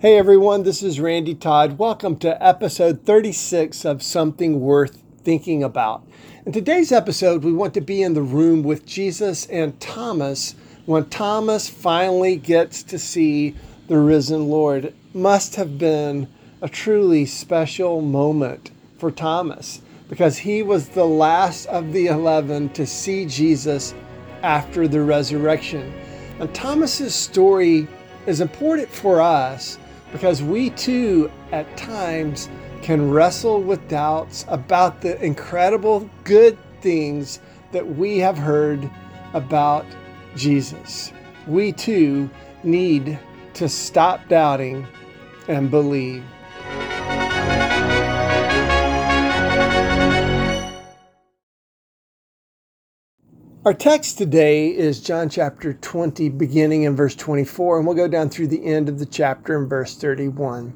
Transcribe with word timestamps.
Hey 0.00 0.16
everyone, 0.16 0.62
this 0.62 0.82
is 0.82 0.98
Randy 0.98 1.34
Todd. 1.34 1.76
Welcome 1.76 2.16
to 2.20 2.42
episode 2.42 3.04
36 3.04 3.84
of 3.84 4.02
Something 4.02 4.62
Worth 4.62 5.02
Thinking 5.24 5.62
About. 5.62 6.08
In 6.46 6.52
today's 6.52 6.90
episode, 6.90 7.44
we 7.44 7.52
want 7.52 7.74
to 7.74 7.82
be 7.82 8.00
in 8.00 8.14
the 8.14 8.22
room 8.22 8.62
with 8.62 8.86
Jesus 8.86 9.44
and 9.48 9.78
Thomas 9.78 10.54
when 10.86 11.10
Thomas 11.10 11.68
finally 11.68 12.36
gets 12.36 12.82
to 12.84 12.98
see 12.98 13.54
the 13.88 13.98
risen 13.98 14.48
Lord. 14.48 14.94
Must 15.12 15.56
have 15.56 15.76
been 15.76 16.28
a 16.62 16.68
truly 16.70 17.26
special 17.26 18.00
moment 18.00 18.70
for 18.96 19.10
Thomas 19.10 19.82
because 20.08 20.38
he 20.38 20.62
was 20.62 20.88
the 20.88 21.04
last 21.04 21.66
of 21.66 21.92
the 21.92 22.06
11 22.06 22.70
to 22.70 22.86
see 22.86 23.26
Jesus 23.26 23.92
after 24.42 24.88
the 24.88 25.02
resurrection. 25.02 25.92
And 26.38 26.54
Thomas's 26.54 27.14
story 27.14 27.86
is 28.26 28.40
important 28.40 28.88
for 28.88 29.20
us 29.20 29.76
because 30.12 30.42
we 30.42 30.70
too, 30.70 31.30
at 31.52 31.76
times, 31.76 32.48
can 32.82 33.10
wrestle 33.10 33.60
with 33.60 33.86
doubts 33.88 34.44
about 34.48 35.02
the 35.02 35.22
incredible 35.22 36.08
good 36.24 36.58
things 36.80 37.40
that 37.72 37.86
we 37.96 38.18
have 38.18 38.38
heard 38.38 38.90
about 39.34 39.84
Jesus. 40.34 41.12
We 41.46 41.72
too 41.72 42.30
need 42.62 43.18
to 43.54 43.68
stop 43.68 44.28
doubting 44.28 44.86
and 45.48 45.70
believe. 45.70 46.24
Our 53.62 53.74
text 53.74 54.16
today 54.16 54.74
is 54.74 55.02
John 55.02 55.28
chapter 55.28 55.74
20, 55.74 56.30
beginning 56.30 56.84
in 56.84 56.96
verse 56.96 57.14
24, 57.14 57.76
and 57.76 57.86
we'll 57.86 57.94
go 57.94 58.08
down 58.08 58.30
through 58.30 58.46
the 58.46 58.64
end 58.64 58.88
of 58.88 58.98
the 58.98 59.04
chapter 59.04 59.54
in 59.54 59.68
verse 59.68 59.94
31. 59.98 60.72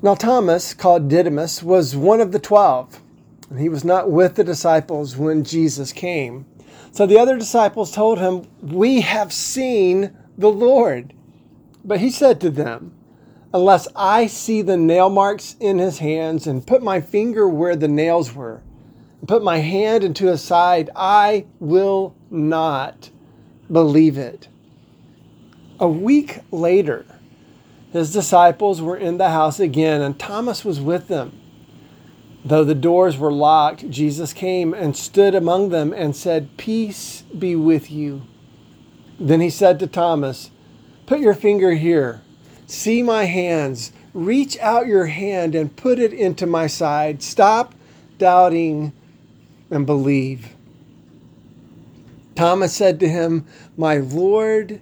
Now, 0.00 0.14
Thomas, 0.14 0.72
called 0.72 1.10
Didymus, 1.10 1.62
was 1.62 1.94
one 1.94 2.22
of 2.22 2.32
the 2.32 2.38
twelve, 2.38 3.02
and 3.50 3.60
he 3.60 3.68
was 3.68 3.84
not 3.84 4.10
with 4.10 4.36
the 4.36 4.42
disciples 4.42 5.18
when 5.18 5.44
Jesus 5.44 5.92
came. 5.92 6.46
So 6.92 7.04
the 7.04 7.18
other 7.18 7.36
disciples 7.36 7.92
told 7.92 8.18
him, 8.18 8.46
We 8.62 9.02
have 9.02 9.30
seen 9.30 10.16
the 10.38 10.50
Lord. 10.50 11.12
But 11.84 12.00
he 12.00 12.08
said 12.08 12.40
to 12.40 12.48
them, 12.48 12.94
Unless 13.52 13.86
I 13.94 14.28
see 14.28 14.62
the 14.62 14.78
nail 14.78 15.10
marks 15.10 15.56
in 15.60 15.76
his 15.76 15.98
hands 15.98 16.46
and 16.46 16.66
put 16.66 16.82
my 16.82 17.02
finger 17.02 17.46
where 17.46 17.76
the 17.76 17.86
nails 17.86 18.34
were, 18.34 18.62
put 19.26 19.42
my 19.42 19.58
hand 19.58 20.04
into 20.04 20.26
his 20.26 20.42
side, 20.42 20.90
I 20.96 21.46
will 21.60 22.14
not 22.30 23.10
believe 23.70 24.18
it. 24.18 24.48
A 25.78 25.88
week 25.88 26.40
later, 26.50 27.06
his 27.92 28.12
disciples 28.12 28.80
were 28.80 28.96
in 28.96 29.18
the 29.18 29.30
house 29.30 29.60
again, 29.60 30.00
and 30.00 30.18
Thomas 30.18 30.64
was 30.64 30.80
with 30.80 31.08
them. 31.08 31.38
Though 32.44 32.64
the 32.64 32.74
doors 32.74 33.16
were 33.16 33.32
locked, 33.32 33.88
Jesus 33.90 34.32
came 34.32 34.74
and 34.74 34.96
stood 34.96 35.34
among 35.34 35.68
them 35.68 35.92
and 35.92 36.16
said, 36.16 36.56
Peace 36.56 37.22
be 37.38 37.54
with 37.54 37.90
you. 37.90 38.22
Then 39.20 39.40
he 39.40 39.50
said 39.50 39.78
to 39.78 39.86
Thomas, 39.86 40.50
Put 41.06 41.20
your 41.20 41.34
finger 41.34 41.72
here. 41.74 42.22
See 42.66 43.02
my 43.02 43.24
hands. 43.24 43.92
Reach 44.14 44.58
out 44.58 44.86
your 44.86 45.06
hand 45.06 45.54
and 45.54 45.76
put 45.76 45.98
it 45.98 46.12
into 46.12 46.46
my 46.46 46.66
side. 46.66 47.22
Stop 47.22 47.74
doubting 48.18 48.92
and 49.72 49.86
believe. 49.86 50.54
Thomas 52.34 52.74
said 52.74 53.00
to 53.00 53.08
him, 53.08 53.46
My 53.76 53.96
Lord 53.98 54.80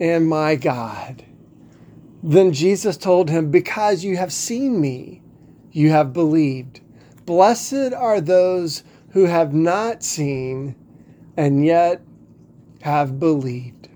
and 0.00 0.28
my 0.28 0.56
God. 0.56 1.24
Then 2.22 2.52
Jesus 2.52 2.96
told 2.96 3.30
him, 3.30 3.50
Because 3.50 4.02
you 4.02 4.16
have 4.16 4.32
seen 4.32 4.80
me, 4.80 5.22
you 5.72 5.90
have 5.90 6.12
believed. 6.12 6.80
Blessed 7.26 7.92
are 7.94 8.20
those 8.20 8.82
who 9.10 9.24
have 9.26 9.54
not 9.54 10.02
seen 10.02 10.74
and 11.36 11.64
yet 11.64 12.02
have 12.82 13.18
believed. 13.18 13.88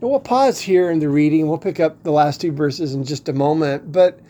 Now 0.00 0.08
we'll 0.08 0.20
pause 0.20 0.60
here 0.60 0.90
in 0.90 0.98
the 0.98 1.08
reading. 1.08 1.46
We'll 1.46 1.58
pick 1.58 1.80
up 1.80 2.02
the 2.02 2.12
last 2.12 2.40
two 2.40 2.52
verses 2.52 2.94
in 2.94 3.04
just 3.04 3.28
a 3.28 3.32
moment, 3.32 3.92
but 3.92 4.20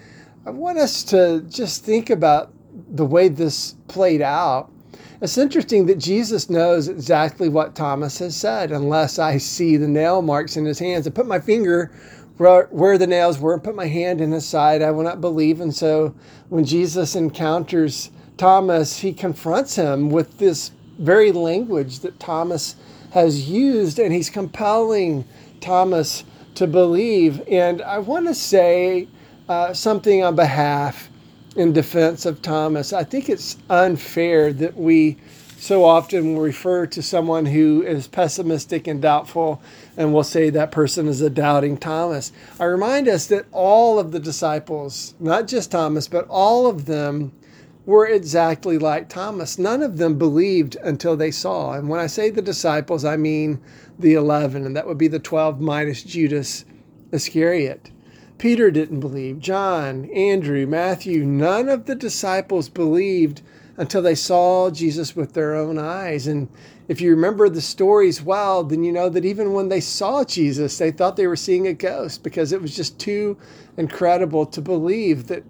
I 0.46 0.50
want 0.50 0.78
us 0.78 1.02
to 1.04 1.42
just 1.48 1.84
think 1.84 2.10
about 2.10 2.52
the 2.90 3.06
way 3.06 3.28
this 3.28 3.74
played 3.88 4.20
out 4.20 4.70
it's 5.20 5.38
interesting 5.38 5.86
that 5.86 5.98
Jesus 5.98 6.50
knows 6.50 6.88
exactly 6.88 7.48
what 7.48 7.74
Thomas 7.74 8.18
has 8.18 8.36
said, 8.36 8.72
unless 8.72 9.18
I 9.18 9.38
see 9.38 9.76
the 9.76 9.88
nail 9.88 10.22
marks 10.22 10.56
in 10.56 10.64
his 10.64 10.78
hands 10.78 11.06
and 11.06 11.14
put 11.14 11.26
my 11.26 11.40
finger 11.40 11.92
where, 12.36 12.98
the 12.98 13.06
nails 13.06 13.38
were 13.38 13.54
and 13.54 13.62
put 13.62 13.76
my 13.76 13.86
hand 13.86 14.20
in 14.20 14.32
his 14.32 14.44
side, 14.44 14.82
I 14.82 14.90
will 14.90 15.04
not 15.04 15.20
believe. 15.20 15.60
And 15.60 15.74
so 15.74 16.14
when 16.48 16.64
Jesus 16.64 17.14
encounters 17.14 18.10
Thomas, 18.36 18.98
he 18.98 19.12
confronts 19.12 19.76
him 19.76 20.10
with 20.10 20.38
this 20.38 20.72
very 20.98 21.30
language 21.30 22.00
that 22.00 22.18
Thomas 22.18 22.74
has 23.12 23.48
used, 23.48 24.00
and 24.00 24.12
he's 24.12 24.30
compelling 24.30 25.24
Thomas 25.60 26.24
to 26.56 26.66
believe. 26.66 27.40
And 27.48 27.80
I 27.82 27.98
want 27.98 28.26
to 28.26 28.34
say 28.34 29.06
uh, 29.48 29.72
something 29.72 30.24
on 30.24 30.34
behalf 30.34 31.08
in 31.56 31.72
defense 31.72 32.26
of 32.26 32.42
Thomas. 32.42 32.92
I 32.92 33.04
think 33.04 33.28
it's 33.28 33.56
unfair 33.70 34.52
that 34.54 34.76
we 34.76 35.16
so 35.56 35.84
often 35.84 36.36
refer 36.36 36.86
to 36.86 37.02
someone 37.02 37.46
who 37.46 37.82
is 37.82 38.06
pessimistic 38.06 38.86
and 38.86 39.00
doubtful 39.00 39.62
and 39.96 40.12
we'll 40.12 40.22
say 40.22 40.50
that 40.50 40.70
person 40.70 41.08
is 41.08 41.20
a 41.20 41.30
doubting 41.30 41.78
Thomas. 41.78 42.32
I 42.60 42.64
remind 42.64 43.08
us 43.08 43.26
that 43.28 43.46
all 43.50 43.98
of 43.98 44.12
the 44.12 44.20
disciples, 44.20 45.14
not 45.18 45.46
just 45.46 45.70
Thomas, 45.70 46.06
but 46.06 46.26
all 46.28 46.66
of 46.66 46.84
them 46.84 47.32
were 47.86 48.06
exactly 48.06 48.78
like 48.78 49.08
Thomas. 49.08 49.58
None 49.58 49.82
of 49.82 49.96
them 49.96 50.18
believed 50.18 50.76
until 50.82 51.16
they 51.16 51.30
saw. 51.30 51.72
And 51.72 51.88
when 51.88 52.00
I 52.00 52.08
say 52.08 52.30
the 52.30 52.42
disciples, 52.42 53.04
I 53.04 53.16
mean 53.16 53.60
the 53.98 54.14
11, 54.14 54.66
and 54.66 54.76
that 54.76 54.86
would 54.86 54.98
be 54.98 55.08
the 55.08 55.18
12 55.18 55.60
minus 55.60 56.02
Judas 56.02 56.64
Iscariot. 57.12 57.90
Peter 58.44 58.70
didn't 58.70 59.00
believe, 59.00 59.40
John, 59.40 60.04
Andrew, 60.10 60.66
Matthew, 60.66 61.24
none 61.24 61.66
of 61.70 61.86
the 61.86 61.94
disciples 61.94 62.68
believed 62.68 63.40
until 63.78 64.02
they 64.02 64.14
saw 64.14 64.68
Jesus 64.68 65.16
with 65.16 65.32
their 65.32 65.54
own 65.54 65.78
eyes. 65.78 66.26
And 66.26 66.50
if 66.86 67.00
you 67.00 67.08
remember 67.12 67.48
the 67.48 67.62
stories 67.62 68.20
well, 68.20 68.62
then 68.62 68.84
you 68.84 68.92
know 68.92 69.08
that 69.08 69.24
even 69.24 69.54
when 69.54 69.70
they 69.70 69.80
saw 69.80 70.24
Jesus, 70.24 70.76
they 70.76 70.90
thought 70.90 71.16
they 71.16 71.26
were 71.26 71.36
seeing 71.36 71.66
a 71.66 71.72
ghost 71.72 72.22
because 72.22 72.52
it 72.52 72.60
was 72.60 72.76
just 72.76 72.98
too 72.98 73.38
incredible 73.78 74.44
to 74.44 74.60
believe 74.60 75.28
that 75.28 75.42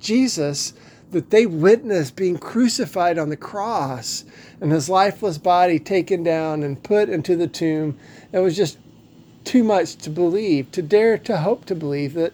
Jesus, 0.00 0.72
that 1.12 1.30
they 1.30 1.46
witnessed 1.46 2.16
being 2.16 2.36
crucified 2.36 3.16
on 3.16 3.28
the 3.28 3.36
cross 3.36 4.24
and 4.60 4.72
his 4.72 4.88
lifeless 4.88 5.38
body 5.38 5.78
taken 5.78 6.24
down 6.24 6.64
and 6.64 6.82
put 6.82 7.10
into 7.10 7.36
the 7.36 7.46
tomb. 7.46 7.96
It 8.32 8.40
was 8.40 8.56
just 8.56 8.76
too 9.44 9.62
much 9.62 9.94
to 9.98 10.10
believe, 10.10 10.72
to 10.72 10.82
dare 10.82 11.16
to 11.16 11.38
hope 11.38 11.64
to 11.66 11.76
believe 11.76 12.14
that 12.14 12.32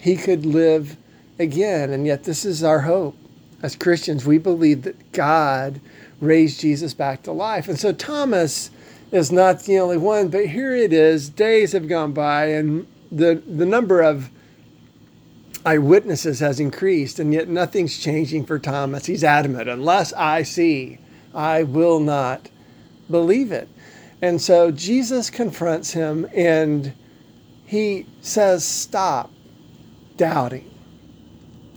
he 0.00 0.16
could 0.16 0.46
live 0.46 0.96
again. 1.38 1.90
And 1.90 2.06
yet, 2.06 2.24
this 2.24 2.44
is 2.44 2.64
our 2.64 2.80
hope. 2.80 3.16
As 3.62 3.76
Christians, 3.76 4.24
we 4.24 4.38
believe 4.38 4.82
that 4.82 5.12
God 5.12 5.80
raised 6.20 6.60
Jesus 6.60 6.94
back 6.94 7.22
to 7.24 7.32
life. 7.32 7.68
And 7.68 7.78
so, 7.78 7.92
Thomas 7.92 8.70
is 9.12 9.30
not 9.30 9.60
the 9.64 9.78
only 9.78 9.98
one, 9.98 10.28
but 10.28 10.46
here 10.46 10.74
it 10.74 10.92
is. 10.92 11.28
Days 11.28 11.72
have 11.72 11.88
gone 11.88 12.12
by, 12.12 12.46
and 12.46 12.86
the, 13.12 13.42
the 13.46 13.66
number 13.66 14.00
of 14.00 14.30
eyewitnesses 15.66 16.40
has 16.40 16.60
increased, 16.60 17.18
and 17.18 17.34
yet 17.34 17.48
nothing's 17.48 17.98
changing 17.98 18.46
for 18.46 18.58
Thomas. 18.58 19.06
He's 19.06 19.24
adamant 19.24 19.68
unless 19.68 20.12
I 20.14 20.42
see, 20.42 20.98
I 21.34 21.64
will 21.64 22.00
not 22.00 22.48
believe 23.10 23.52
it. 23.52 23.68
And 24.22 24.40
so 24.40 24.70
Jesus 24.70 25.30
confronts 25.30 25.92
him 25.92 26.28
and 26.34 26.92
he 27.66 28.06
says, 28.20 28.64
Stop 28.64 29.30
doubting 30.20 30.70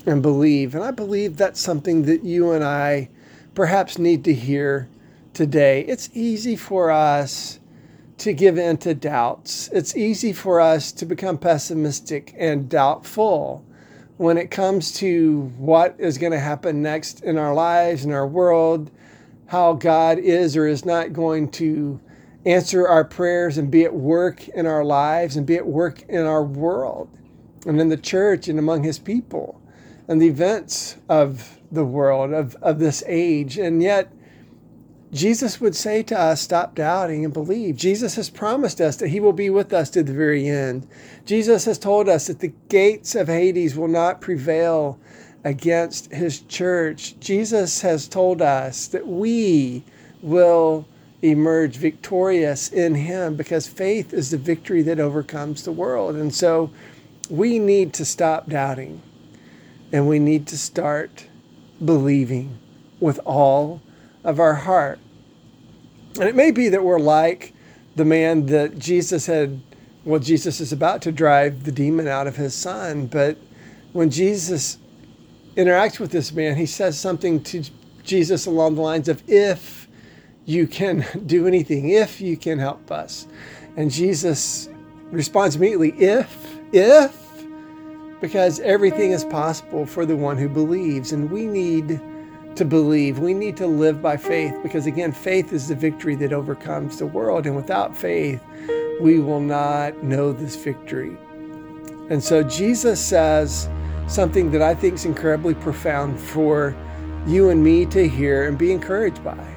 and 0.05 0.21
believe. 0.21 0.75
And 0.75 0.83
I 0.83 0.91
believe 0.91 1.37
that's 1.37 1.61
something 1.61 2.03
that 2.03 2.25
you 2.25 2.51
and 2.51 2.61
I 2.61 3.09
perhaps 3.55 3.97
need 3.97 4.25
to 4.25 4.33
hear 4.33 4.89
today. 5.33 5.85
It's 5.85 6.09
easy 6.13 6.57
for 6.57 6.91
us 6.91 7.61
to 8.17 8.33
give 8.33 8.57
in 8.57 8.75
to 8.77 8.93
doubts, 8.93 9.69
it's 9.71 9.95
easy 9.95 10.33
for 10.33 10.59
us 10.59 10.91
to 10.91 11.05
become 11.05 11.37
pessimistic 11.37 12.35
and 12.37 12.67
doubtful 12.67 13.63
when 14.17 14.37
it 14.37 14.51
comes 14.51 14.91
to 14.95 15.43
what 15.57 15.95
is 15.97 16.17
going 16.17 16.33
to 16.33 16.39
happen 16.39 16.81
next 16.81 17.23
in 17.23 17.37
our 17.37 17.53
lives, 17.53 18.03
in 18.03 18.11
our 18.11 18.27
world, 18.27 18.91
how 19.47 19.71
God 19.71 20.19
is 20.19 20.57
or 20.57 20.67
is 20.67 20.83
not 20.83 21.13
going 21.13 21.49
to 21.51 21.97
answer 22.45 22.89
our 22.89 23.05
prayers 23.05 23.57
and 23.57 23.71
be 23.71 23.85
at 23.85 23.93
work 23.93 24.49
in 24.49 24.65
our 24.65 24.83
lives 24.83 25.37
and 25.37 25.47
be 25.47 25.55
at 25.55 25.65
work 25.65 26.01
in 26.09 26.25
our 26.25 26.43
world 26.43 27.09
and 27.65 27.79
in 27.79 27.89
the 27.89 27.97
church 27.97 28.47
and 28.47 28.59
among 28.59 28.83
his 28.83 28.99
people 28.99 29.61
and 30.07 30.21
the 30.21 30.27
events 30.27 30.97
of 31.09 31.59
the 31.71 31.85
world 31.85 32.33
of, 32.33 32.55
of 32.61 32.79
this 32.79 33.03
age. 33.07 33.57
And 33.57 33.81
yet, 33.81 34.11
Jesus 35.11 35.61
would 35.61 35.75
say 35.75 36.01
to 36.03 36.19
us, 36.19 36.41
Stop 36.41 36.75
doubting 36.75 37.23
and 37.23 37.33
believe. 37.33 37.75
Jesus 37.75 38.15
has 38.15 38.29
promised 38.29 38.81
us 38.81 38.95
that 38.97 39.09
He 39.09 39.19
will 39.19 39.33
be 39.33 39.49
with 39.49 39.71
us 39.71 39.89
to 39.91 40.03
the 40.03 40.13
very 40.13 40.47
end. 40.47 40.87
Jesus 41.25 41.65
has 41.65 41.77
told 41.77 42.09
us 42.09 42.27
that 42.27 42.39
the 42.39 42.53
gates 42.69 43.15
of 43.15 43.27
Hades 43.27 43.75
will 43.75 43.87
not 43.87 44.21
prevail 44.21 44.99
against 45.43 46.11
His 46.11 46.41
church. 46.41 47.19
Jesus 47.19 47.81
has 47.81 48.07
told 48.07 48.41
us 48.41 48.87
that 48.87 49.07
we 49.07 49.83
will 50.21 50.87
emerge 51.21 51.77
victorious 51.77 52.71
in 52.71 52.95
Him 52.95 53.35
because 53.35 53.67
faith 53.67 54.13
is 54.13 54.31
the 54.31 54.37
victory 54.37 54.81
that 54.81 54.99
overcomes 54.99 55.63
the 55.63 55.71
world. 55.71 56.15
And 56.15 56.33
so 56.33 56.71
we 57.29 57.59
need 57.59 57.93
to 57.93 58.05
stop 58.05 58.49
doubting 58.49 59.01
and 59.91 60.07
we 60.07 60.19
need 60.19 60.47
to 60.47 60.57
start 60.57 61.27
believing 61.83 62.57
with 62.99 63.19
all 63.25 63.81
of 64.23 64.39
our 64.39 64.55
heart. 64.55 64.99
And 66.19 66.23
it 66.23 66.35
may 66.35 66.51
be 66.51 66.69
that 66.69 66.83
we're 66.83 66.99
like 66.99 67.53
the 67.95 68.05
man 68.05 68.45
that 68.47 68.79
Jesus 68.79 69.25
had, 69.25 69.61
well, 70.05 70.19
Jesus 70.19 70.59
is 70.59 70.71
about 70.71 71.01
to 71.03 71.11
drive 71.11 71.63
the 71.63 71.71
demon 71.71 72.07
out 72.07 72.27
of 72.27 72.35
his 72.35 72.53
son. 72.53 73.07
But 73.07 73.37
when 73.93 74.09
Jesus 74.09 74.77
interacts 75.55 75.99
with 75.99 76.11
this 76.11 76.31
man, 76.31 76.55
he 76.55 76.65
says 76.65 76.99
something 76.99 77.43
to 77.43 77.63
Jesus 78.03 78.45
along 78.45 78.75
the 78.75 78.81
lines 78.81 79.07
of, 79.07 79.23
if 79.27 79.87
you 80.45 80.67
can 80.67 81.05
do 81.25 81.47
anything, 81.47 81.89
if 81.89 82.19
you 82.19 82.37
can 82.37 82.59
help 82.59 82.91
us. 82.91 83.27
And 83.75 83.91
Jesus 83.91 84.69
responds 85.11 85.55
immediately, 85.55 85.91
if, 85.91 86.52
if, 86.73 87.23
because 88.19 88.59
everything 88.61 89.11
is 89.11 89.23
possible 89.25 89.85
for 89.85 90.05
the 90.05 90.15
one 90.15 90.37
who 90.37 90.49
believes. 90.49 91.11
And 91.11 91.29
we 91.29 91.45
need 91.45 92.01
to 92.55 92.65
believe. 92.65 93.19
We 93.19 93.33
need 93.33 93.57
to 93.57 93.67
live 93.67 94.01
by 94.01 94.17
faith 94.17 94.55
because, 94.63 94.85
again, 94.85 95.11
faith 95.11 95.51
is 95.53 95.67
the 95.67 95.75
victory 95.75 96.15
that 96.15 96.33
overcomes 96.33 96.99
the 96.99 97.05
world. 97.05 97.45
And 97.45 97.55
without 97.55 97.95
faith, 97.95 98.41
we 99.01 99.19
will 99.19 99.41
not 99.41 100.03
know 100.03 100.31
this 100.31 100.55
victory. 100.55 101.17
And 102.09 102.23
so 102.23 102.43
Jesus 102.43 102.99
says 102.99 103.69
something 104.07 104.51
that 104.51 104.61
I 104.61 104.75
think 104.75 104.95
is 104.95 105.05
incredibly 105.05 105.55
profound 105.55 106.19
for 106.19 106.75
you 107.25 107.49
and 107.49 107.63
me 107.63 107.85
to 107.87 108.07
hear 108.07 108.47
and 108.47 108.57
be 108.57 108.71
encouraged 108.71 109.23
by. 109.23 109.47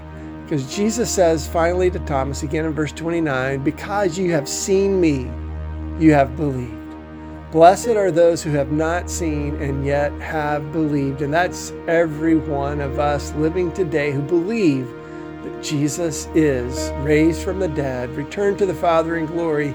Because 0.42 0.74
Jesus 0.74 1.10
says 1.10 1.48
finally 1.48 1.90
to 1.90 1.98
Thomas, 2.00 2.44
again 2.44 2.64
in 2.64 2.72
verse 2.72 2.92
29, 2.92 3.64
because 3.64 4.16
you 4.16 4.30
have 4.30 4.48
seen 4.48 5.00
me, 5.00 5.30
you 5.98 6.12
have 6.12 6.36
believed. 6.36 6.85
Blessed 7.52 7.90
are 7.90 8.10
those 8.10 8.42
who 8.42 8.50
have 8.50 8.72
not 8.72 9.08
seen 9.08 9.54
and 9.62 9.86
yet 9.86 10.10
have 10.20 10.72
believed. 10.72 11.22
And 11.22 11.32
that's 11.32 11.72
every 11.86 12.34
one 12.34 12.80
of 12.80 12.98
us 12.98 13.32
living 13.34 13.72
today 13.72 14.10
who 14.10 14.20
believe 14.20 14.88
that 15.44 15.62
Jesus 15.62 16.26
is 16.34 16.90
raised 17.04 17.42
from 17.42 17.60
the 17.60 17.68
dead, 17.68 18.10
returned 18.10 18.58
to 18.58 18.66
the 18.66 18.74
Father 18.74 19.16
in 19.16 19.26
glory, 19.26 19.68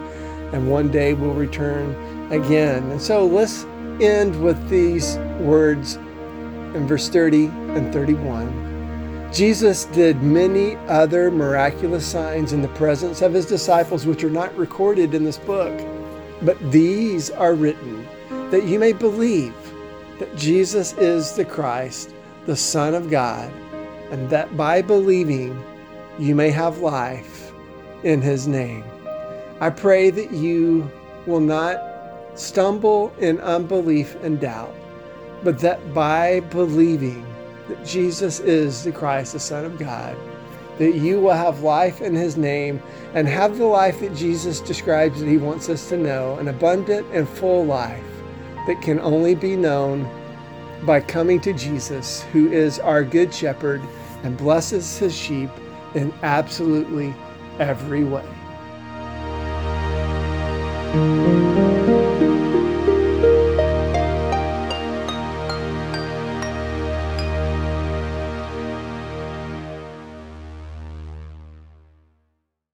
and 0.52 0.70
one 0.70 0.92
day 0.92 1.14
will 1.14 1.34
return 1.34 1.96
again. 2.34 2.84
And 2.92 3.02
so 3.02 3.26
let's 3.26 3.64
end 4.02 4.44
with 4.44 4.70
these 4.70 5.18
words 5.40 5.96
in 6.76 6.86
verse 6.88 7.08
30 7.08 7.46
and 7.46 7.94
31. 7.94 9.32
Jesus 9.32 9.86
did 9.86 10.22
many 10.22 10.76
other 10.88 11.32
miraculous 11.32 12.06
signs 12.06 12.52
in 12.52 12.62
the 12.62 12.68
presence 12.70 13.22
of 13.22 13.34
his 13.34 13.46
disciples, 13.46 14.06
which 14.06 14.26
are 14.26 14.30
not 14.30 14.54
recorded 14.58 15.14
in 15.14 15.24
this 15.24 15.38
book. 15.38 16.01
But 16.44 16.72
these 16.72 17.30
are 17.30 17.54
written 17.54 18.08
that 18.50 18.66
you 18.66 18.80
may 18.80 18.94
believe 18.94 19.54
that 20.20 20.36
Jesus 20.36 20.94
is 20.94 21.34
the 21.34 21.46
Christ, 21.46 22.14
the 22.46 22.56
Son 22.56 22.94
of 22.94 23.10
God, 23.10 23.52
and 24.12 24.30
that 24.30 24.56
by 24.58 24.82
believing 24.82 25.64
you 26.20 26.36
may 26.36 26.50
have 26.50 26.80
life 26.80 27.52
in 28.04 28.22
his 28.22 28.48
name. 28.48 28.84
I 29.60 29.70
pray 29.70 30.10
that 30.10 30.32
you 30.32 30.90
will 31.26 31.40
not 31.40 31.80
stumble 32.36 33.14
in 33.20 33.40
unbelief 33.40 34.16
and 34.24 34.40
doubt, 34.40 34.74
but 35.44 35.60
that 35.60 35.94
by 35.94 36.40
believing 36.52 37.26
that 37.68 37.86
Jesus 37.86 38.40
is 38.40 38.84
the 38.84 38.92
Christ, 38.92 39.34
the 39.34 39.40
Son 39.40 39.66
of 39.66 39.78
God, 39.78 40.18
that 40.82 40.96
you 40.96 41.20
will 41.20 41.36
have 41.36 41.62
life 41.62 42.02
in 42.02 42.16
his 42.16 42.38
name 42.38 42.82
and 43.14 43.28
have 43.28 43.60
the 43.60 43.66
life 43.68 44.00
that 44.00 44.16
Jesus 44.16 44.60
describes 44.60 45.20
that 45.20 45.28
he 45.28 45.38
wants 45.38 45.70
us 45.70 45.88
to 45.90 45.96
know 45.96 46.40
an 46.40 46.48
abundant 46.48 47.06
and 47.14 47.30
full 47.30 47.64
life 47.64 48.04
that 48.66 48.82
can 48.82 49.00
only 49.02 49.36
be 49.36 49.56
known 49.56 50.10
by 50.84 51.00
coming 51.00 51.40
to 51.42 51.54
Jesus, 51.54 52.24
who 52.34 52.52
is 52.52 52.80
our 52.80 53.04
good 53.04 53.32
shepherd 53.32 53.80
and 54.24 54.36
blesses 54.36 54.98
his 54.98 55.16
sheep 55.16 55.52
in 55.94 56.12
absolutely 56.24 57.14
every 57.60 58.04
way. 58.04 58.26